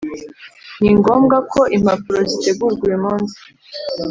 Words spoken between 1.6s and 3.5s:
impapuro zitegurwa uyu munsi.